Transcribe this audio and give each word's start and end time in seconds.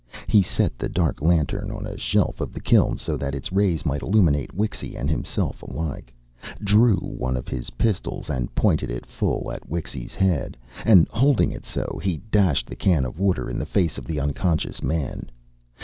He 0.25 0.41
set 0.41 0.79
the 0.79 0.89
dark 0.89 1.21
lantern 1.21 1.69
on 1.69 1.85
a 1.85 1.95
shelf 1.95 2.41
of 2.41 2.53
the 2.53 2.59
kiln, 2.59 2.97
so 2.97 3.15
that 3.17 3.35
its 3.35 3.51
rays 3.51 3.85
might 3.85 4.01
illuminate 4.01 4.51
Wixy 4.51 4.95
and 4.97 5.07
himself 5.11 5.61
alike, 5.61 6.11
drew 6.63 6.95
one 6.95 7.37
of 7.37 7.47
his 7.47 7.69
pistols 7.77 8.27
and 8.27 8.49
pointed 8.55 8.89
it 8.89 9.05
full 9.05 9.51
at 9.51 9.69
Wixy's 9.69 10.15
head, 10.15 10.57
and 10.85 11.07
holding 11.09 11.51
it 11.51 11.65
so, 11.65 11.99
he 12.01 12.17
dashed 12.31 12.65
the 12.67 12.75
can 12.75 13.05
of 13.05 13.19
water 13.19 13.47
in 13.47 13.59
the 13.59 13.63
face 13.67 13.99
of 13.99 14.05
the 14.05 14.19
unconscious 14.19 14.81
man. 14.81 15.29